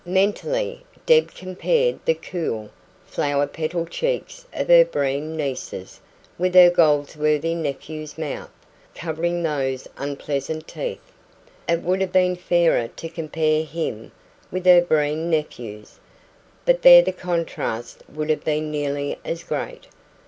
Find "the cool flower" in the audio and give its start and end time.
2.05-3.45